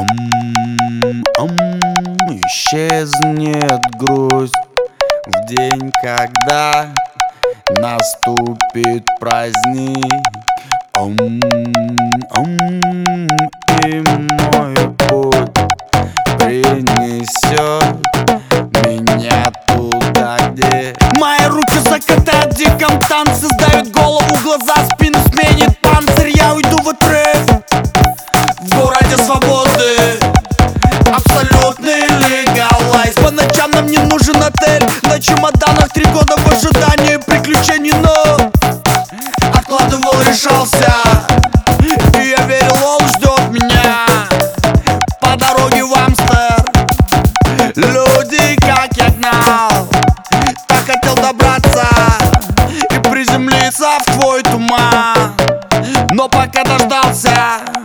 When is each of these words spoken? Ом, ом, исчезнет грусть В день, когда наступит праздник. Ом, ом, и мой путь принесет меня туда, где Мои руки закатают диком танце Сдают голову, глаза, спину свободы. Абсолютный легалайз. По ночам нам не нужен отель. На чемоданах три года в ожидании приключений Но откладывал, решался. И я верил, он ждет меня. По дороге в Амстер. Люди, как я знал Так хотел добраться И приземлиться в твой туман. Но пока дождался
Ом, 0.00 0.06
ом, 1.36 1.56
исчезнет 2.46 3.82
грусть 3.98 4.54
В 5.26 5.46
день, 5.46 5.92
когда 6.02 6.86
наступит 7.68 9.04
праздник. 9.20 10.22
Ом, 10.94 11.18
ом, 12.34 13.28
и 13.84 14.02
мой 14.56 14.74
путь 14.96 15.50
принесет 16.38 17.84
меня 18.86 19.52
туда, 19.66 20.38
где 20.52 20.94
Мои 21.18 21.46
руки 21.46 21.78
закатают 21.78 22.54
диком 22.54 22.98
танце 23.06 23.48
Сдают 23.48 23.90
голову, 23.90 24.34
глаза, 24.42 24.76
спину 24.94 24.99
свободы. 29.30 30.18
Абсолютный 31.14 32.02
легалайз. 32.02 33.14
По 33.14 33.30
ночам 33.30 33.70
нам 33.70 33.86
не 33.86 33.98
нужен 33.98 34.42
отель. 34.42 34.84
На 35.02 35.20
чемоданах 35.20 35.88
три 35.90 36.04
года 36.06 36.36
в 36.36 36.46
ожидании 36.48 37.16
приключений 37.16 37.92
Но 37.92 38.50
откладывал, 39.54 40.20
решался. 40.22 40.92
И 42.18 42.28
я 42.28 42.44
верил, 42.46 42.76
он 42.84 43.08
ждет 43.08 43.50
меня. 43.50 44.06
По 45.20 45.36
дороге 45.36 45.84
в 45.84 45.94
Амстер. 45.94 46.64
Люди, 47.76 48.56
как 48.60 48.96
я 48.96 49.10
знал 49.10 49.88
Так 50.66 50.86
хотел 50.86 51.14
добраться 51.14 51.86
И 52.90 53.08
приземлиться 53.08 53.90
в 54.00 54.12
твой 54.12 54.42
туман. 54.42 55.34
Но 56.10 56.28
пока 56.28 56.64
дождался 56.64 57.79